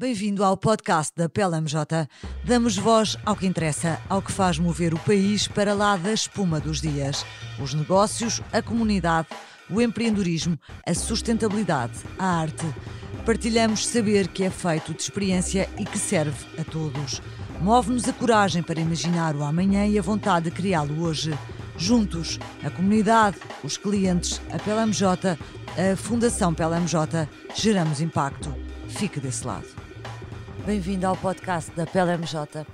[0.00, 2.08] Bem-vindo ao podcast da PLMJ.
[2.42, 6.58] Damos voz ao que interessa, ao que faz mover o país para lá da espuma
[6.58, 7.22] dos dias.
[7.62, 9.28] Os negócios, a comunidade,
[9.68, 12.64] o empreendedorismo, a sustentabilidade, a arte.
[13.26, 17.20] Partilhamos saber que é feito de experiência e que serve a todos.
[17.60, 21.38] Move-nos a coragem para imaginar o amanhã e a vontade de criá-lo hoje.
[21.76, 25.36] Juntos, a comunidade, os clientes, a PLMJ,
[25.76, 28.50] a Fundação PLMJ, geramos impacto.
[28.88, 29.79] Fique desse lado.
[30.70, 32.64] Bem-vindo ao podcast da PLMJ.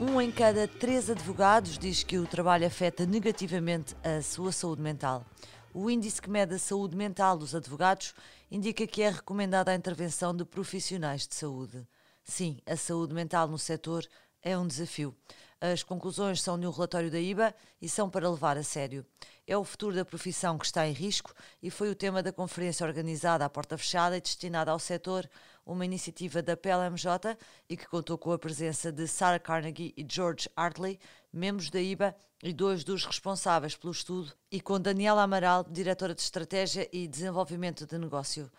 [0.00, 5.24] Um em cada três advogados diz que o trabalho afeta negativamente a sua saúde mental.
[5.72, 8.16] O índice que mede a saúde mental dos advogados
[8.50, 11.86] indica que é recomendada a intervenção de profissionais de saúde.
[12.24, 14.04] Sim, a saúde mental no setor
[14.42, 15.14] é um desafio.
[15.60, 19.06] As conclusões são de um relatório da IBA e são para levar a sério.
[19.46, 22.84] É o futuro da profissão que está em risco e foi o tema da conferência
[22.84, 25.30] organizada à porta fechada e destinada ao setor,
[25.66, 27.36] uma iniciativa da PLMJ
[27.68, 30.98] e que contou com a presença de Sarah Carnegie e George Hartley,
[31.32, 36.22] membros da IBA e dois dos responsáveis pelo estudo, e com Daniela Amaral, diretora de
[36.22, 38.50] Estratégia e Desenvolvimento de Negócio.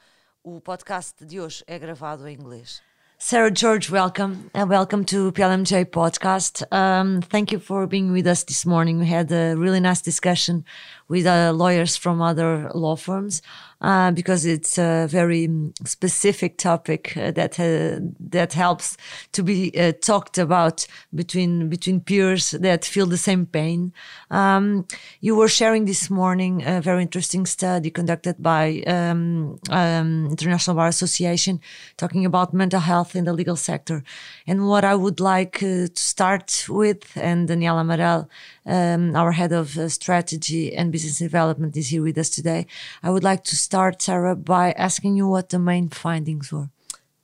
[0.44, 2.82] O podcast de hoje é gravado em inglês.
[3.20, 6.64] Sarah George, welcome and welcome to PLMJ podcast.
[6.72, 9.00] Um, thank you for being with us this morning.
[9.00, 10.64] We had a really nice discussion
[11.10, 13.42] with uh, lawyers from other law firms
[13.82, 15.50] uh, because it's a very
[15.86, 18.98] specific topic uh, that uh, that helps
[19.32, 23.94] to be uh, talked about between between peers that feel the same pain.
[24.32, 24.88] Um,
[25.22, 30.88] you were sharing this morning a very interesting study conducted by um, um, International Bar
[30.88, 31.60] Association
[31.98, 34.04] talking about mental health in the legal sector.
[34.48, 38.28] And what I would like uh, to start with, and Daniela Amaral,
[38.66, 42.66] um, our head of strategy and business development, is here with us today.
[43.04, 46.70] I would like to start, Sarah, by asking you what the main findings were.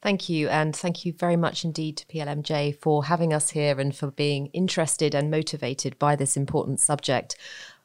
[0.02, 0.50] Thank you.
[0.50, 4.48] And thank you very much indeed to PLMJ for having us here and for being
[4.48, 7.38] interested and motivated by this important subject.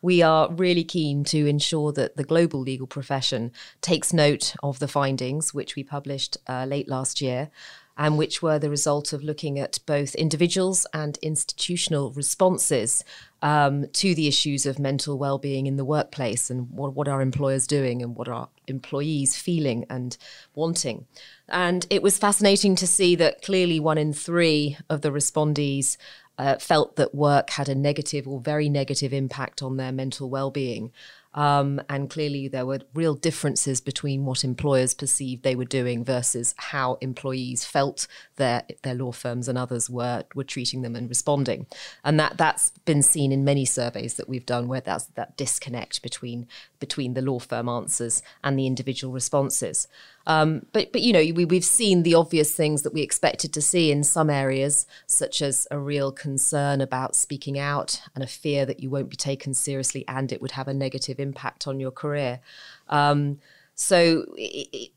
[0.02, 4.88] We are really keen to ensure that the global legal profession takes note of the
[4.88, 7.50] findings, which we published uh, late last year,
[7.98, 13.04] and which were the result of looking at both individuals and institutional responses
[13.42, 17.66] um, to the issues of mental well-being in the workplace and what, what are employers
[17.66, 20.16] doing and what are employees feeling and
[20.54, 21.06] wanting.
[21.48, 25.96] And it was fascinating to see that clearly one in three of the respondees
[26.38, 30.92] uh, felt that work had a negative or very negative impact on their mental well-being.
[31.34, 36.54] Um, and clearly, there were real differences between what employers perceived they were doing versus
[36.56, 38.06] how employees felt
[38.36, 41.66] their their law firms and others were were treating them and responding.
[42.02, 46.02] And that that's been seen in many surveys that we've done, where that's that disconnect
[46.02, 46.46] between
[46.80, 49.86] between the law firm answers and the individual responses.
[50.26, 53.62] Um, but but you know we we've seen the obvious things that we expected to
[53.62, 58.66] see in some areas, such as a real concern about speaking out and a fear
[58.66, 61.90] that you won't be taken seriously and it would have a negative impact on your
[61.90, 62.40] career.
[62.88, 63.38] Um,
[63.74, 64.26] so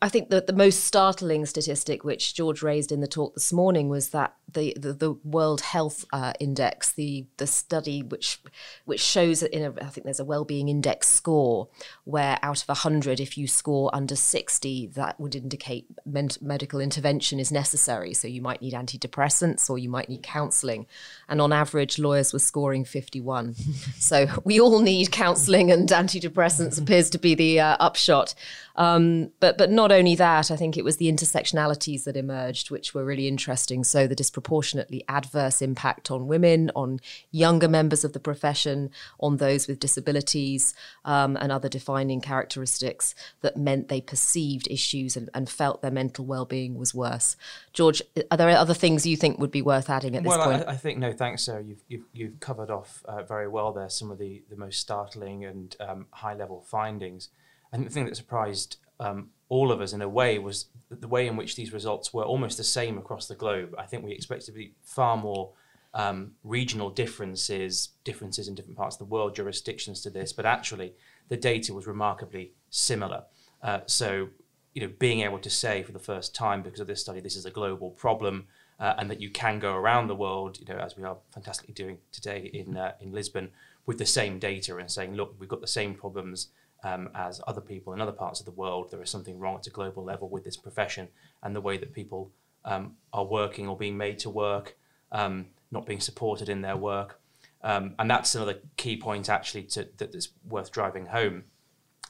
[0.01, 3.89] I think that the most startling statistic, which George raised in the talk this morning,
[3.89, 8.39] was that the the, the World Health uh, Index, the the study which
[8.85, 11.67] which shows that in a I think there's a well-being index score
[12.03, 17.39] where out of hundred, if you score under sixty, that would indicate med- medical intervention
[17.39, 18.13] is necessary.
[18.13, 20.87] So you might need antidepressants or you might need counselling,
[21.27, 23.55] and on average, lawyers were scoring fifty-one.
[23.99, 28.33] so we all need counselling and antidepressants appears to be the uh, upshot.
[28.75, 32.93] Um, but but not only that, I think it was the intersectionalities that emerged, which
[32.93, 33.83] were really interesting.
[33.83, 36.99] So the disproportionately adverse impact on women, on
[37.31, 40.73] younger members of the profession, on those with disabilities,
[41.05, 46.25] um, and other defining characteristics that meant they perceived issues and, and felt their mental
[46.25, 47.37] well-being was worse.
[47.71, 48.01] George,
[48.31, 50.63] are there other things you think would be worth adding at this well, point?
[50.67, 51.63] I, I think no, thanks, Sarah.
[51.63, 55.45] You've you've, you've covered off uh, very well there some of the the most startling
[55.45, 57.29] and um, high-level findings.
[57.71, 61.27] And the thing that surprised um, all of us in a way was the way
[61.27, 63.75] in which these results were almost the same across the globe.
[63.77, 65.51] I think we expected to be far more
[65.93, 70.93] um, regional differences, differences in different parts of the world, jurisdictions to this, but actually
[71.27, 73.23] the data was remarkably similar.
[73.61, 74.29] Uh, so,
[74.73, 77.35] you know, being able to say for the first time because of this study, this
[77.35, 78.47] is a global problem,
[78.79, 81.73] uh, and that you can go around the world, you know, as we are fantastically
[81.73, 83.49] doing today in uh, in Lisbon,
[83.85, 86.47] with the same data and saying, look, we've got the same problems
[86.83, 88.89] um, as other people in other parts of the world.
[88.91, 91.09] There is something wrong at a global level with this profession
[91.43, 92.31] and the way that people
[92.65, 94.77] um, are working or being made to work,
[95.11, 97.19] um, not being supported in their work.
[97.63, 101.43] Um, and that's another key point, actually, to, that is worth driving home.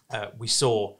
[0.09, 0.95] Uh, we saw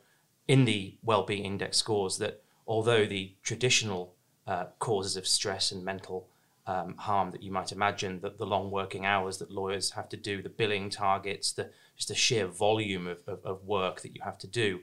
[0.47, 4.13] in the well-being index scores that although the traditional
[4.47, 6.27] uh, causes of stress and mental
[6.67, 10.17] um, harm that you might imagine, that the long working hours that lawyers have to
[10.17, 14.21] do, the billing targets, the just the sheer volume of, of, of work that you
[14.23, 14.79] have to do,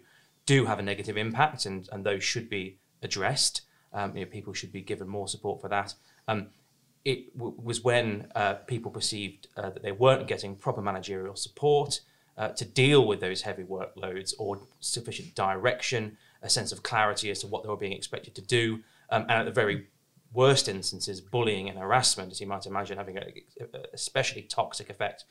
[0.47, 3.63] do have a negative impact, and, and those should be addressed.
[3.93, 5.95] Um, you know, people should be given more support for that.
[6.27, 6.49] Um,
[7.05, 12.01] it w- was when uh, people perceived uh, that they weren't getting proper managerial support
[12.37, 17.41] uh, to deal with those heavy workloads or sufficient direction, a sense of clarity as
[17.41, 18.81] to what they were being expected to do,
[19.11, 19.87] um, and at the very
[20.33, 25.25] worst instances, bullying and harassment, as you might imagine, having a, a especially toxic effect.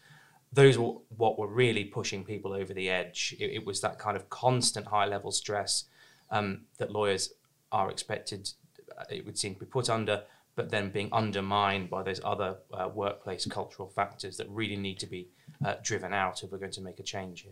[0.54, 3.36] Those were what were really pushing people over the edge.
[3.40, 5.86] It, it was that kind of constant high level stress
[6.32, 7.34] um, that lawyers
[7.72, 8.50] are expected,
[8.98, 10.24] uh, it would seem, to be put under,
[10.56, 15.06] but then being undermined by those other uh, workplace cultural factors that really need to
[15.06, 15.28] be
[15.64, 17.52] uh, driven out if we're going to make a change here.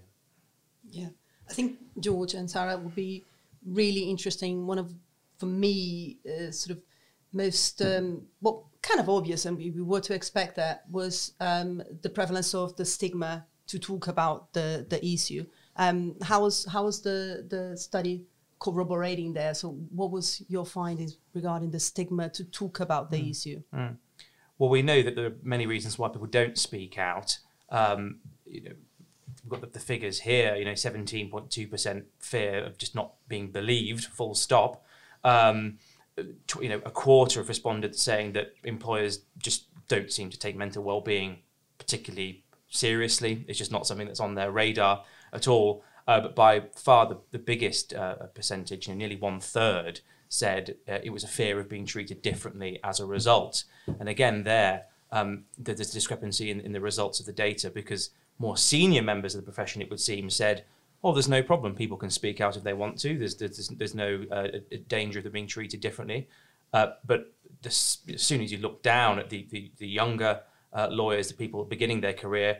[0.90, 1.10] Yeah,
[1.50, 3.24] I think George and Sarah would be
[3.66, 4.66] really interesting.
[4.66, 4.94] One of,
[5.38, 6.84] for me, uh, sort of
[7.36, 11.84] most um, well kind of obvious and we, we were to expect that was um,
[12.02, 15.46] the prevalence of the stigma to talk about the the issue.
[15.76, 18.26] Um, how was how was the the study
[18.60, 19.54] corroborating there?
[19.54, 23.32] So what was your findings regarding the stigma to talk about the mm.
[23.32, 23.62] issue?
[23.74, 23.98] Mm.
[24.58, 27.38] well we know that there are many reasons why people don't speak out.
[27.70, 28.76] Um, you know
[29.44, 34.06] we've got the, the figures here you know 17.2% fear of just not being believed
[34.06, 34.86] full stop.
[35.24, 35.80] Um,
[36.18, 40.84] you know, a quarter of respondents saying that employers just don't seem to take mental
[40.84, 41.40] well-being
[41.78, 43.46] particularly seriously.
[43.48, 45.04] It's just not something that's on their radar
[45.34, 45.84] at all.
[46.08, 50.76] Uh, but by far the, the biggest uh, percentage, you know, nearly one third, said
[50.88, 53.64] uh, it was a fear of being treated differently as a result.
[54.00, 58.10] And again, there um, there's a discrepancy in, in the results of the data because
[58.38, 60.66] more senior members of the profession, it would seem, said
[61.06, 61.76] oh, there's no problem.
[61.76, 63.18] People can speak out if they want to.
[63.18, 64.48] There's there's, there's no uh,
[64.88, 66.28] danger of them being treated differently.
[66.74, 67.32] Uh, but
[67.64, 70.42] as soon as you look down at the the, the younger
[70.74, 72.58] uh, lawyers, the people beginning their career,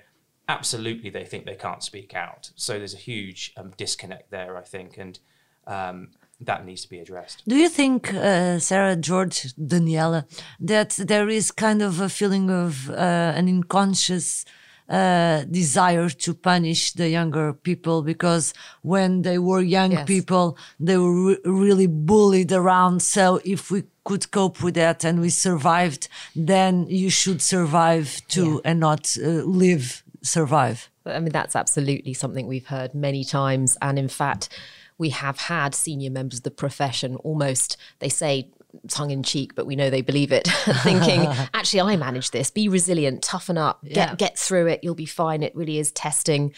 [0.48, 2.52] absolutely they think they can't speak out.
[2.56, 5.20] So there's a huge um, disconnect there, I think, and
[5.66, 7.42] um, that needs to be addressed.
[7.48, 10.26] Do you think, uh, Sarah, George, Daniela,
[10.60, 14.46] that there is kind of a feeling of uh, an unconscious
[14.90, 20.06] uh, desire to punish the younger people because when they were young yes.
[20.06, 23.02] people, they were re really bullied around.
[23.02, 28.62] So if we could cope with that and we survived, then you should survive too
[28.64, 28.72] yeah.
[28.72, 30.90] and not uh, live, survive.
[31.06, 33.78] I mean, that's absolutely something we've heard many times.
[33.82, 34.50] And in fact,
[34.98, 38.50] we have had senior members of the profession almost, they say,
[38.88, 40.48] tongue in cheek, but we know they believe it,
[40.84, 41.22] thinking,
[41.54, 42.50] actually, I manage this.
[42.52, 44.16] Be resilient, toughen up, get yeah.
[44.16, 44.82] get through it.
[44.84, 45.44] You'll be fine.
[45.44, 46.54] It really is testing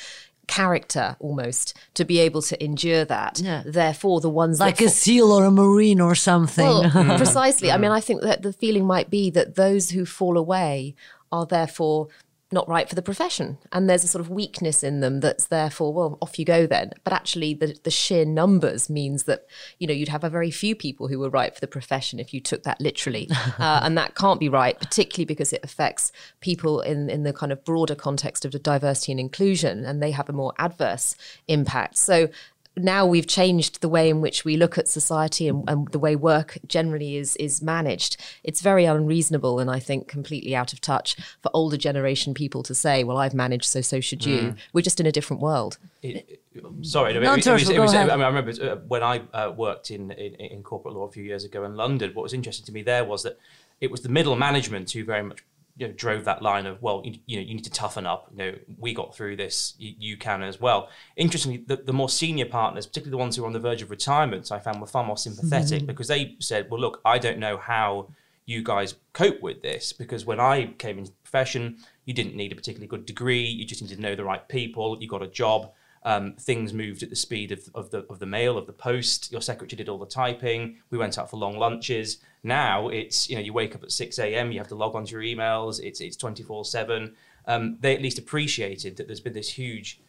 [0.47, 3.39] character almost to be able to endure that.
[3.39, 3.63] Yeah.
[3.65, 6.65] Therefore, the ones like a seal or a marine or something.
[6.65, 7.71] Well, precisely.
[7.71, 10.95] I mean, I think that the feeling might be that those who fall away
[11.31, 12.07] are therefore
[12.51, 13.57] not right for the profession.
[13.73, 16.91] And there's a sort of weakness in them that's therefore, well, off you go then.
[17.03, 19.45] But actually, the, the sheer numbers means that,
[19.79, 22.33] you know, you'd have a very few people who were right for the profession if
[22.33, 23.29] you took that literally.
[23.59, 27.51] uh, and that can't be right, particularly because it affects people in, in the kind
[27.51, 31.15] of broader context of the diversity and inclusion, and they have a more adverse
[31.47, 31.97] impact.
[31.97, 32.29] So
[32.77, 36.15] now we've changed the way in which we look at society and, and, the way
[36.15, 38.17] work generally is is managed.
[38.43, 42.75] It's very unreasonable and I think completely out of touch for older generation people to
[42.75, 44.57] say, "Well, I've managed, so so should you." Mm.
[44.73, 45.77] We're just in a different world.
[46.03, 46.41] It,
[46.81, 49.51] sorry, no, it, it, was, it was, I, mean, I remember uh, when I uh,
[49.51, 52.11] worked in, in, in corporate law a few years ago in London.
[52.13, 53.39] What was interesting to me there was that
[53.81, 55.43] it was the middle management who very much
[55.77, 58.29] you know, drove that line of well you, you, know you need to toughen up.
[58.31, 60.89] You know we got through this you, you can as well.
[61.15, 63.89] Interestingly the, the, more senior partners particularly the ones who were on the verge of
[63.89, 65.87] retirement i found were far more sympathetic mm-hmm.
[65.87, 68.07] because they said well look i don't know how
[68.45, 72.53] you guys cope with this because when i came into the profession you didn't need
[72.53, 73.43] a particularly good degree.
[73.43, 74.97] You just needed to know the right people.
[74.99, 75.73] You got a job
[76.07, 79.29] um, things moved at the speed of, of, the of the mail of the post.
[79.29, 80.77] Your secretary did all the typing.
[80.89, 82.19] We went out for long lunches.
[82.43, 84.53] Now it's you know you wake up at six a.m.
[84.53, 85.81] You have to log onto your emails.
[85.83, 87.15] It's it's twenty four seven.
[87.45, 89.99] Um, they at least appreciated that there's been this huge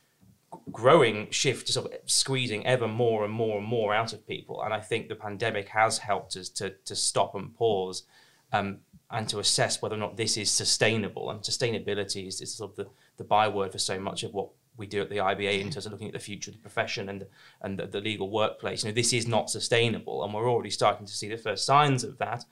[0.71, 4.63] growing shift to sort of squeezing ever more and more and more out of people.
[4.63, 8.05] And I think the pandemic has helped us to to stop and pause.
[8.53, 8.79] Um,
[9.11, 11.31] and to assess whether or not this is sustainable.
[11.31, 12.87] And sustainability is, is sort of the,
[13.17, 15.93] the byword for so much of what we do at the IBA in terms of
[15.93, 17.27] looking at the future of the profession and
[17.61, 18.83] and the, the, legal workplace.
[18.83, 22.05] You know, this is not sustainable, and we're already starting to see the first signs
[22.05, 22.45] of that.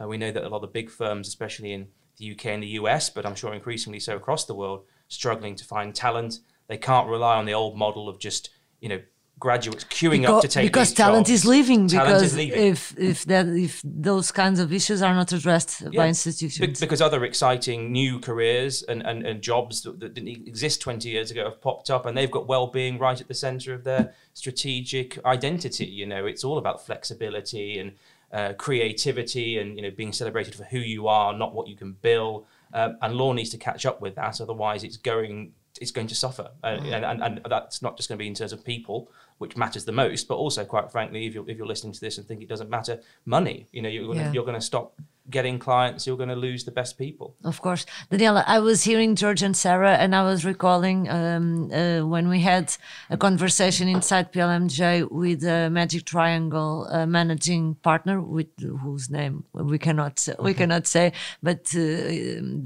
[0.00, 2.68] Uh, we know that a lot of big firms, especially in the UK and the
[2.68, 6.38] US, but I'm sure increasingly so across the world, struggling to find talent.
[6.68, 9.00] They can't rely on the old model of just you know
[9.38, 11.40] graduates queuing because, up to take because talent jobs.
[11.40, 12.60] is leaving Talent because is leaving.
[12.64, 16.02] if if that if those kinds of issues are not addressed by Yeah.
[16.04, 20.80] Be- institutions because other exciting new careers and, and, and jobs that, that didn't exist
[20.80, 23.82] 20 years ago have popped up and they've got well-being right at the center of
[23.82, 27.92] their strategic identity you know it's all about flexibility and
[28.32, 31.92] uh, creativity and you know being celebrated for who you are not what you can
[32.00, 36.06] bill um, and law needs to catch up with that otherwise it's going it's going
[36.06, 36.50] to suffer.
[36.62, 39.56] Uh, and, and, and that's not just going to be in terms of people which
[39.56, 42.26] matters the most but also quite frankly if you're, if you're listening to this and
[42.26, 43.68] think it doesn't matter money.
[43.72, 45.00] You know you're going to, you're going to stop
[45.30, 48.44] getting clients you're going to lose the best people Of course, Daniela.
[48.46, 52.74] I was hearing George and Sarah, and I was recalling um, uh, when we had
[53.10, 59.78] a conversation inside PLMJ with a Magic Triangle uh, managing partner, with whose name we
[59.78, 61.12] cannot we cannot say,
[61.42, 61.80] but uh,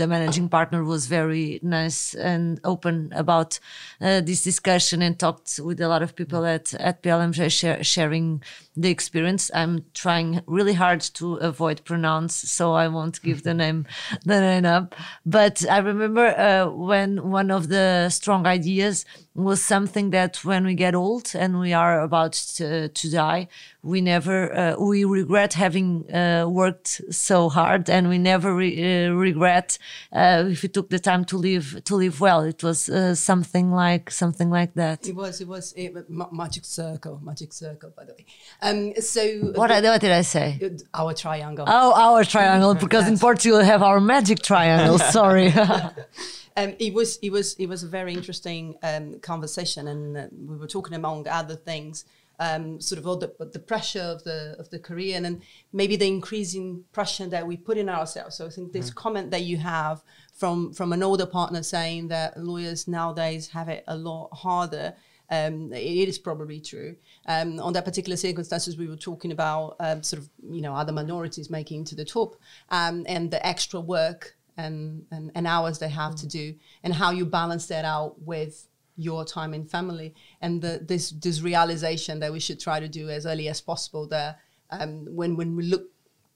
[0.00, 3.58] the managing partner was very nice and open about
[4.00, 8.42] uh, this discussion and talked with a lot of people at at PLMJ share, sharing
[8.76, 9.50] the experience.
[9.54, 13.86] I'm trying really hard to avoid pronounce, so I won't give the name
[14.24, 14.94] the name up.
[15.24, 19.04] But I remember uh, when one of the strong ideas
[19.36, 23.48] was something that when we get old and we are about to, to die,
[23.82, 29.12] we never uh, we regret having uh, worked so hard, and we never re- uh,
[29.12, 29.78] regret
[30.12, 32.40] uh, if we took the time to live to live well.
[32.40, 35.06] It was uh, something like something like that.
[35.06, 35.74] It was, it was
[36.08, 38.24] ma- magic circle, magic circle, by the way.
[38.62, 39.22] Um, so
[39.54, 40.58] What, I- what did I say?
[40.94, 41.66] our triangle.
[41.68, 44.98] Oh, our triangle, because in Portugal we have our magic triangle.
[45.18, 45.52] Sorry.
[46.56, 50.56] Um, it was it was it was a very interesting um, conversation, and uh, we
[50.56, 52.06] were talking among other things,
[52.40, 56.06] um, sort of all the the pressure of the of the career, and maybe the
[56.06, 58.36] increasing pressure that we put in ourselves.
[58.36, 62.38] So I think this comment that you have from from an older partner saying that
[62.38, 64.94] lawyers nowadays have it a lot harder.
[65.28, 66.96] Um, it is probably true.
[67.26, 70.92] Um, on that particular circumstances, we were talking about um, sort of you know other
[70.92, 72.36] minorities making to the top,
[72.70, 77.10] um, and the extra work and, and, and hours they have to do and how
[77.10, 80.14] you balance that out with your time in family.
[80.40, 84.06] And the, this this realization that we should try to do as early as possible
[84.08, 84.38] that
[84.70, 85.90] um, when when we look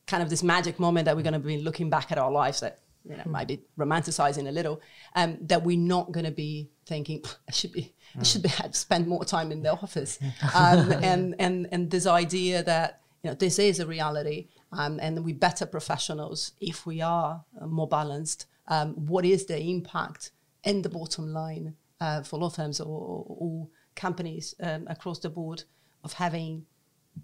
[0.06, 2.60] kind of this magic moment that we're going to be looking back at our lives
[2.60, 4.80] that you know might be romanticizing a little
[5.16, 8.72] um, that we're not going to be thinking I should be I should be had
[8.72, 10.18] to spend more time in the office.
[10.54, 15.24] Um, and and and this idea that you know this is a reality um, and
[15.24, 18.46] we're better professionals if we are uh, more balanced.
[18.68, 20.30] Um, what is the impact
[20.64, 25.64] in the bottom line uh, for law firms or, companies um, across the board
[26.04, 26.64] of having,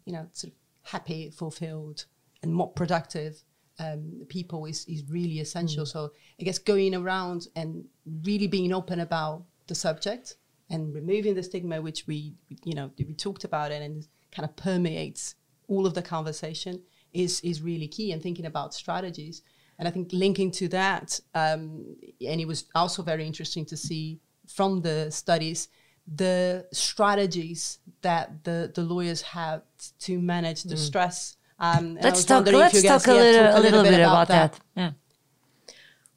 [0.05, 2.05] you know, sort of happy, fulfilled,
[2.43, 3.43] and more productive
[3.79, 5.87] um, people is, is really essential.
[5.87, 7.85] So I guess going around and
[8.25, 10.35] really being open about the subject
[10.69, 12.35] and removing the stigma, which we,
[12.65, 15.37] you know, we talked about it and kind of permeates
[15.69, 16.83] all of the conversation
[17.17, 19.43] is is really key and thinking about strategies
[19.79, 21.97] and i think linking to that um,
[22.31, 25.69] and it was also very interesting to see from the studies
[26.15, 29.63] the strategies that the the lawyers have
[29.99, 32.47] to manage the stress um, let's talk.
[32.47, 34.61] Let's talk a little, a little bit about that.
[34.77, 34.91] Yeah.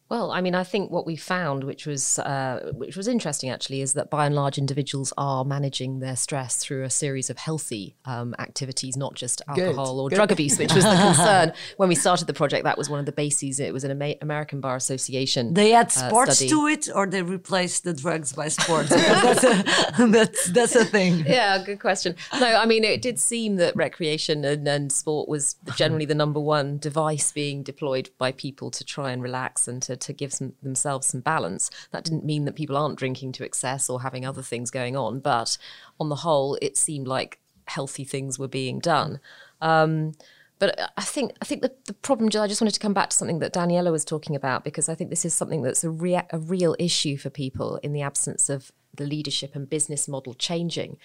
[0.09, 3.81] Well, I mean, I think what we found, which was uh, which was interesting actually,
[3.81, 7.95] is that by and large individuals are managing their stress through a series of healthy
[8.05, 10.15] um, activities, not just alcohol or good.
[10.15, 12.63] drug abuse, which was the concern when we started the project.
[12.63, 13.59] That was one of the bases.
[13.59, 15.53] It was an Ama- American Bar Association.
[15.53, 16.49] They add uh, sports study.
[16.49, 18.89] to it, or they replace the drugs by sports.
[19.19, 21.23] That's a, that's that's a thing.
[21.27, 22.15] yeah, good question.
[22.39, 26.39] No, I mean, it did seem that recreation and, and sport was generally the number
[26.39, 30.53] one device being deployed by people to try and relax and to, to give some,
[30.61, 31.69] themselves some balance.
[31.91, 35.19] That didn't mean that people aren't drinking to excess or having other things going on,
[35.19, 35.57] but
[35.99, 39.19] on the whole, it seemed like healthy things were being done.
[39.61, 40.13] Um,
[40.59, 42.27] but I think I think the, the problem.
[42.27, 44.95] I just wanted to come back to something that Daniela was talking about because I
[44.95, 48.49] think this is something that's a, rea- a real issue for people in the absence
[48.49, 50.97] of the leadership and business model changing.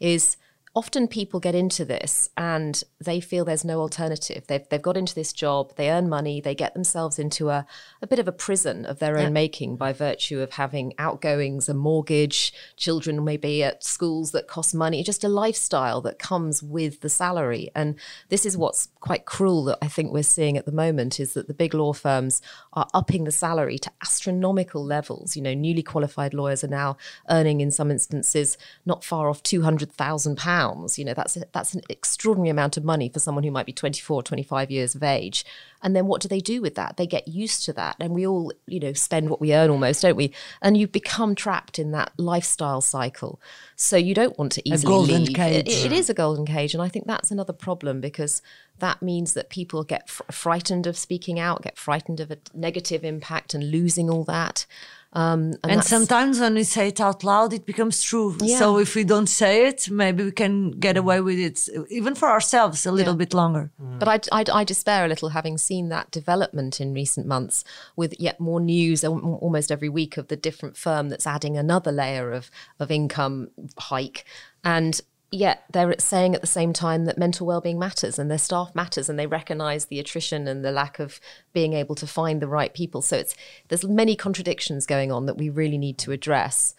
[0.00, 0.38] Is
[0.74, 4.46] often people get into this and they feel there's no alternative.
[4.46, 7.66] They've, they've got into this job, they earn money, they get themselves into a,
[8.00, 11.74] a bit of a prison of their own making by virtue of having outgoings, a
[11.74, 17.10] mortgage, children maybe at schools that cost money, just a lifestyle that comes with the
[17.10, 17.70] salary.
[17.74, 17.96] And
[18.30, 21.48] this is what's quite cruel that I think we're seeing at the moment is that
[21.48, 22.40] the big law firms
[22.72, 25.36] are upping the salary to astronomical levels.
[25.36, 26.96] You know, newly qualified lawyers are now
[27.28, 30.98] earning in some instances not far off £200,000 pounds.
[30.98, 33.72] You know, that's a, that's an extraordinary amount of money for someone who might be
[33.72, 35.44] 24, 25 years of age.
[35.82, 36.96] And then what do they do with that?
[36.96, 37.96] They get used to that.
[37.98, 40.32] And we all, you know, spend what we earn almost, don't we?
[40.60, 43.40] And you become trapped in that lifestyle cycle.
[43.74, 45.34] So you don't want to easily golden leave.
[45.34, 45.68] cage.
[45.68, 46.72] It- it is a golden cage.
[46.74, 48.42] And I think that's another problem because
[48.78, 53.04] that means that people get fr- frightened of speaking out, get frightened of a negative
[53.04, 54.66] impact and losing all that.
[55.14, 58.34] Um, and And sometimes when we say it out loud, it becomes true.
[58.40, 58.58] Yeah.
[58.58, 62.28] So if we don't say it, maybe we can get away with it, even for
[62.30, 63.18] ourselves, a little Yeah.
[63.18, 63.70] bit longer.
[63.78, 67.62] But I, I, I despair a little having seen that development in recent months
[67.94, 71.92] with yet more news al- almost every week of the different firm that's adding another
[71.92, 72.50] layer of,
[72.80, 74.24] of income hike.
[74.64, 74.98] And
[75.32, 79.08] yet they're saying at the same time that mental well-being matters and their staff matters
[79.08, 81.20] and they recognize the attrition and the lack of
[81.52, 83.02] being able to find the right people.
[83.02, 83.34] So it's
[83.68, 86.74] there's many contradictions going on that we really need to address.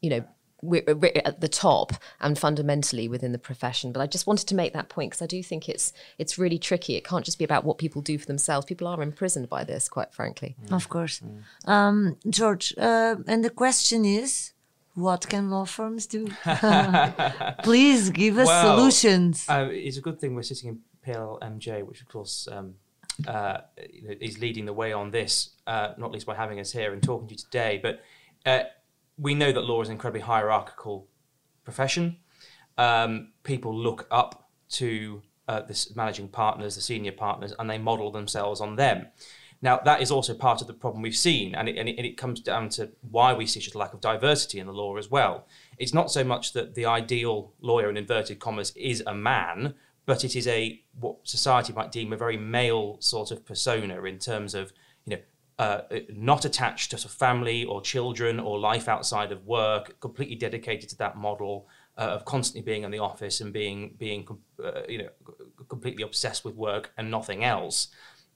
[0.00, 0.24] You know,
[0.62, 3.92] we're, we're at the top and fundamentally within the profession.
[3.92, 6.58] But I just wanted to make that point because I do think it's it's really
[6.58, 6.96] tricky.
[6.96, 8.66] It can't just be about what people do for themselves.
[8.66, 10.56] People are imprisoned by this, quite frankly.
[10.72, 11.20] Of course.
[11.66, 14.52] Um, George, uh, and the question is
[14.98, 16.26] what can law firms do?
[17.62, 19.46] Please give us Well, solutions.
[19.48, 22.74] Uh, it's a good thing we're sitting in PLMJ, which of course um,
[23.26, 27.02] uh, is leading the way on this, uh, not least by having us here and
[27.02, 27.78] talking to you today.
[27.82, 28.02] But
[28.44, 28.64] uh,
[29.16, 31.06] we know that law is an incredibly hierarchical
[31.64, 32.16] profession.
[32.76, 38.10] Um, people look up to uh, the managing partners, the senior partners, and they model
[38.10, 39.06] themselves on them.
[39.60, 42.06] Now, that is also part of the problem we've seen, and it, and, it, and
[42.06, 44.96] it comes down to why we see such a lack of diversity in the law
[44.96, 45.46] as well.
[45.78, 49.74] It's not so much that the ideal lawyer, in inverted commas, is a man,
[50.06, 54.18] but it is a what society might deem a very male sort of persona in
[54.18, 54.72] terms of,
[55.04, 55.22] you know,
[55.58, 55.80] uh,
[56.14, 61.16] not attached to family or children or life outside of work, completely dedicated to that
[61.16, 61.66] model
[61.98, 64.26] uh, of constantly being in the office and being being
[64.64, 65.08] uh, you know
[65.68, 67.88] completely obsessed with work and nothing else.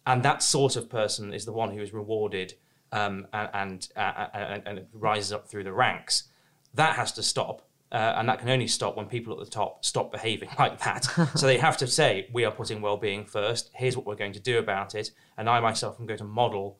[0.07, 2.55] And that sort of person is the one who is rewarded
[2.91, 6.25] um, and and, and and rises up through the ranks.
[6.75, 7.69] That has to stop.
[7.91, 11.05] Uh, and that can only stop when people at the top stop behaving like that.
[11.35, 13.71] so they have to say, we are putting well-being first.
[13.75, 15.11] Here's what we're going to do about it.
[15.37, 16.79] And I myself am going to model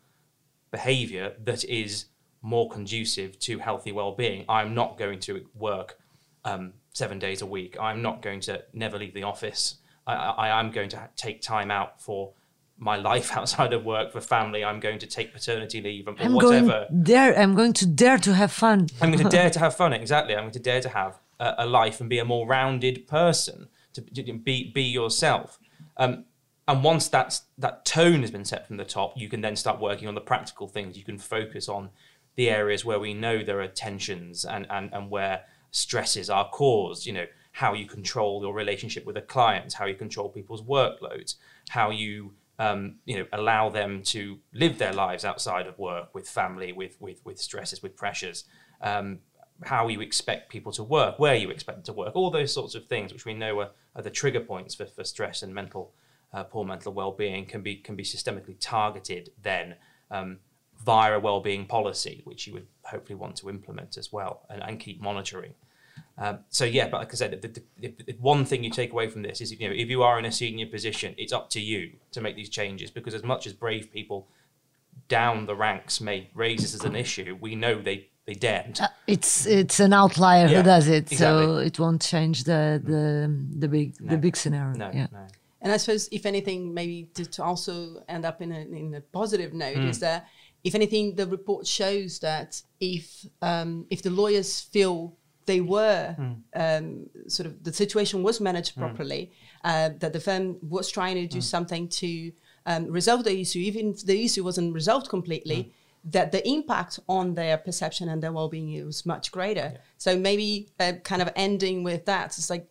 [0.71, 2.07] behavior that is
[2.41, 4.47] more conducive to healthy well-being.
[4.49, 5.99] I'm not going to work
[6.47, 7.77] um, seven days a week.
[7.79, 9.77] I'm not going to never leave the office.
[10.07, 12.33] I, I, I'm going to take time out for
[12.79, 14.65] my life outside of work, for family.
[14.65, 16.87] I'm going to take paternity leave and I'm whatever.
[16.91, 17.39] going dare.
[17.39, 18.89] I'm going to dare to have fun.
[19.01, 19.93] I'm going to dare to have fun.
[19.93, 20.35] Exactly.
[20.35, 23.69] I'm going to dare to have a, a life and be a more rounded person.
[23.95, 25.59] To, to be be yourself.
[25.99, 26.25] Um,
[26.67, 29.81] and once that's that tone has been set from the top, you can then start
[29.81, 30.97] working on the practical things.
[30.97, 31.91] You can focus on
[32.37, 37.05] the areas where we know there are tensions and and, and where stresses are caused.
[37.05, 41.35] You know how you control your relationship with a client, how you control people's workloads,
[41.69, 46.29] how you um, you know allow them to live their lives outside of work with
[46.29, 48.45] family, with with with stresses, with pressures.
[48.81, 49.21] Um,
[49.65, 52.75] how you expect people to work, where you expect them to work, all those sorts
[52.75, 55.93] of things, which we know are, are the trigger points for, for stress and mental
[56.33, 59.77] uh, poor mental well-being, can be can be systemically targeted then
[60.11, 60.39] um,
[60.85, 64.81] via a well-being policy, which you would hopefully want to implement as well and, and
[64.81, 65.55] keep monitoring.
[66.19, 68.93] Um, so yeah, but like I said, the, the, the, the one thing you take
[68.93, 71.51] away from this is you know if you are in a senior position, it's up
[71.51, 74.29] to you to make these changes because as much as brave people
[75.09, 78.81] down the ranks may raise this as an issue, we know they they daren't.
[79.07, 83.69] It's it's an outlier Yeah, who does it, so it won't change the the the
[83.69, 84.77] big the big scenario.
[84.77, 85.07] No, yeah.
[85.13, 85.27] no.
[85.61, 89.01] And I suppose, if anything, maybe to, to also end up in a, in a
[89.01, 89.91] positive note, Mm.
[89.91, 90.27] is that
[90.65, 96.37] if anything, the report shows that if um, if the lawyers feel they were Mm.
[96.65, 99.31] um, sort of the situation was managed properly,
[99.65, 101.43] uh, that the firm was trying to do Mm.
[101.43, 102.33] something to
[102.65, 105.57] um, resolve the issue, even if the issue wasn't resolved completely.
[105.65, 105.71] Mm.
[106.13, 109.79] That the impact on their perception and their well-being was much greater.
[109.99, 112.67] So maybe uh, kind of ending with that, it's like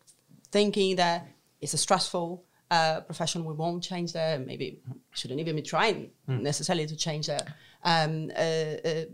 [0.51, 1.27] thinking that
[1.61, 4.45] it's a stressful uh, profession, we won't change that.
[4.45, 4.79] Maybe
[5.11, 7.49] shouldn't even be trying necessarily to change that.
[7.83, 8.41] Um, uh,
[8.85, 9.05] uh,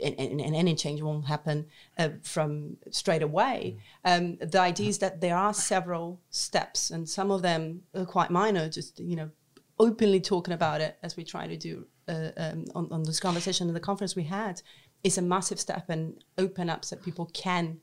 [0.00, 1.66] and, and, and any change won't happen
[1.98, 3.76] uh, from straight away.
[4.04, 8.30] Um, the idea is that there are several steps, and some of them are quite
[8.30, 8.68] minor.
[8.68, 9.30] Just you know,
[9.78, 13.66] openly talking about it as we try to do uh, um, on, on this conversation
[13.66, 14.62] and the conference we had
[15.02, 17.78] is a massive step and open up so people can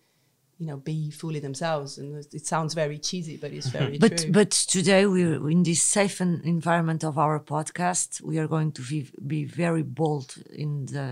[0.62, 4.14] you know be fully themselves and it- it sounds very cheesy but it's very But
[4.18, 6.18] true but today we're in this safe
[6.56, 8.10] environment of our podcast.
[8.30, 9.00] We are going to be,
[9.36, 10.30] be very bold
[10.64, 11.10] in the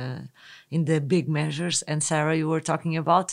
[0.76, 1.78] in the big measures.
[1.90, 3.30] And Sarah, you were talking about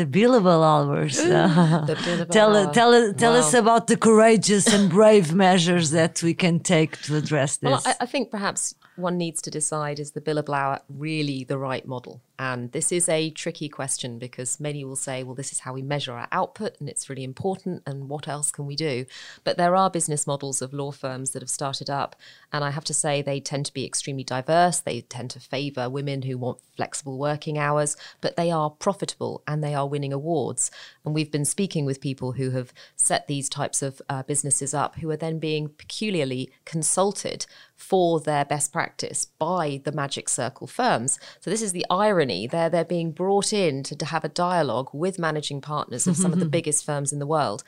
[0.00, 1.16] The billable hours.
[1.16, 2.72] the billable tell hour.
[2.78, 3.42] tell tell Wow.
[3.48, 7.70] us about the courageous and brave measures that we can take to address this.
[7.70, 8.62] Well, I, I think perhaps
[8.96, 12.14] one needs to decide is the billable hour really the right model?
[12.38, 15.82] And this is a tricky question because many will say, well, this is how we
[15.82, 17.82] measure our output and it's really important.
[17.86, 19.06] And what else can we do?
[19.44, 22.16] But there are business models of law firms that have started up.
[22.52, 24.80] And I have to say, they tend to be extremely diverse.
[24.80, 29.62] They tend to favor women who want flexible working hours, but they are profitable and
[29.62, 30.72] they are winning awards.
[31.04, 34.96] And we've been speaking with people who have set these types of uh, businesses up
[34.96, 41.18] who are then being peculiarly consulted for their best practice by the magic circle firms.
[41.40, 42.23] So this is the irony.
[42.46, 46.32] They're they're being brought in to, to have a dialogue with managing partners of some
[46.32, 46.50] of the mm-hmm.
[46.50, 47.64] biggest firms in the world.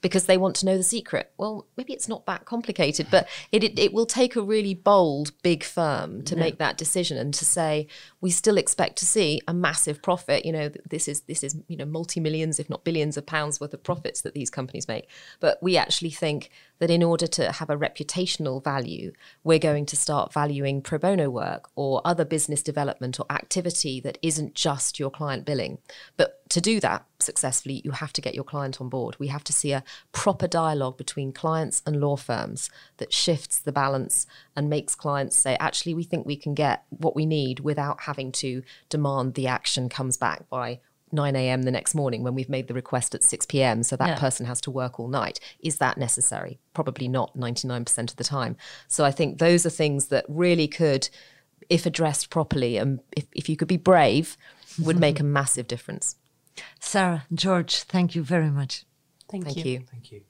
[0.00, 1.30] Because they want to know the secret.
[1.36, 5.32] Well, maybe it's not that complicated, but it, it, it will take a really bold,
[5.42, 7.86] big firm to make that decision and to say
[8.20, 10.46] we still expect to see a massive profit.
[10.46, 13.60] You know, this is this is you know multi millions, if not billions, of pounds
[13.60, 15.08] worth of profits that these companies make.
[15.38, 19.12] But we actually think that in order to have a reputational value,
[19.44, 24.18] we're going to start valuing pro bono work or other business development or activity that
[24.22, 25.78] isn't just your client billing.
[26.16, 29.16] But to do that successfully, you have to get your client on board.
[29.18, 33.72] We have to see a proper dialogue between clients and law firms that shifts the
[33.72, 38.02] balance and makes clients say, actually, we think we can get what we need without
[38.02, 40.80] having to demand the action comes back by
[41.12, 41.62] 9 a.m.
[41.62, 43.82] the next morning when we've made the request at 6 p.m.
[43.82, 44.18] So that Yeah.
[44.18, 45.40] person has to work all night.
[45.60, 46.60] Is that necessary?
[46.74, 48.56] Probably not 99% of the time.
[48.88, 51.08] So I think those are things that really could,
[51.68, 54.36] if addressed properly and if, if you could be brave,
[54.80, 56.14] would make a massive difference.
[56.78, 58.84] Sarah, George, thank you very much.
[59.28, 59.64] Thank, Thank you.
[59.64, 59.80] you.
[59.90, 60.22] Thank you.